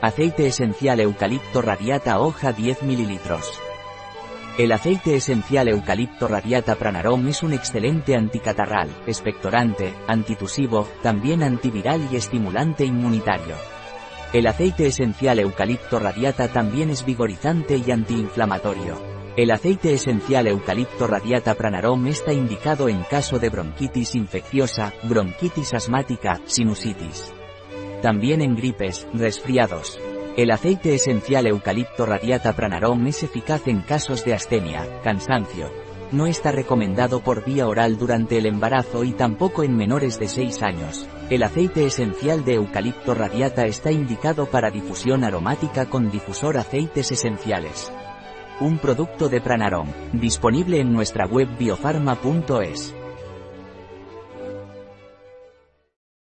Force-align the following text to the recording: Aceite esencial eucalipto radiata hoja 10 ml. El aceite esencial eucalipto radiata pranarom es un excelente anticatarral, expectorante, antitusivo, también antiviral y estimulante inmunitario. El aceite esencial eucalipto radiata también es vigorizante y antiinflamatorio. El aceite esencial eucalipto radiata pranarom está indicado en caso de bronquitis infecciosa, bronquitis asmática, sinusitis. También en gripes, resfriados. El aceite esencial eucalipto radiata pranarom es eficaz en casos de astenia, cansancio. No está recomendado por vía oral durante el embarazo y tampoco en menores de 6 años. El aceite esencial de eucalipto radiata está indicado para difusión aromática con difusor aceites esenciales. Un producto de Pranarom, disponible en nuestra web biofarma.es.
Aceite 0.00 0.46
esencial 0.46 1.00
eucalipto 1.00 1.60
radiata 1.60 2.20
hoja 2.20 2.52
10 2.52 2.84
ml. 2.84 3.18
El 4.56 4.70
aceite 4.70 5.16
esencial 5.16 5.66
eucalipto 5.66 6.28
radiata 6.28 6.76
pranarom 6.76 7.26
es 7.26 7.42
un 7.42 7.52
excelente 7.52 8.14
anticatarral, 8.14 8.88
expectorante, 9.08 9.92
antitusivo, 10.06 10.86
también 11.02 11.42
antiviral 11.42 12.00
y 12.12 12.16
estimulante 12.16 12.84
inmunitario. 12.84 13.56
El 14.32 14.46
aceite 14.46 14.86
esencial 14.86 15.40
eucalipto 15.40 15.98
radiata 15.98 16.46
también 16.46 16.90
es 16.90 17.04
vigorizante 17.04 17.82
y 17.84 17.90
antiinflamatorio. 17.90 19.02
El 19.36 19.50
aceite 19.50 19.92
esencial 19.94 20.46
eucalipto 20.46 21.08
radiata 21.08 21.54
pranarom 21.54 22.06
está 22.06 22.32
indicado 22.32 22.88
en 22.88 23.02
caso 23.02 23.40
de 23.40 23.48
bronquitis 23.48 24.14
infecciosa, 24.14 24.92
bronquitis 25.02 25.74
asmática, 25.74 26.40
sinusitis. 26.44 27.32
También 28.02 28.42
en 28.42 28.54
gripes, 28.54 29.08
resfriados. 29.12 29.98
El 30.36 30.52
aceite 30.52 30.94
esencial 30.94 31.48
eucalipto 31.48 32.06
radiata 32.06 32.52
pranarom 32.52 33.08
es 33.08 33.24
eficaz 33.24 33.66
en 33.66 33.80
casos 33.80 34.24
de 34.24 34.34
astenia, 34.34 34.86
cansancio. 35.02 35.68
No 36.12 36.28
está 36.28 36.52
recomendado 36.52 37.20
por 37.20 37.44
vía 37.44 37.66
oral 37.66 37.98
durante 37.98 38.38
el 38.38 38.46
embarazo 38.46 39.02
y 39.02 39.12
tampoco 39.12 39.64
en 39.64 39.76
menores 39.76 40.20
de 40.20 40.28
6 40.28 40.62
años. 40.62 41.08
El 41.28 41.42
aceite 41.42 41.84
esencial 41.84 42.44
de 42.44 42.54
eucalipto 42.54 43.14
radiata 43.14 43.66
está 43.66 43.90
indicado 43.90 44.46
para 44.46 44.70
difusión 44.70 45.24
aromática 45.24 45.86
con 45.86 46.08
difusor 46.10 46.56
aceites 46.56 47.10
esenciales. 47.10 47.92
Un 48.60 48.78
producto 48.78 49.28
de 49.28 49.40
Pranarom, 49.40 49.88
disponible 50.12 50.80
en 50.80 50.92
nuestra 50.92 51.26
web 51.26 51.48
biofarma.es. 51.58 52.94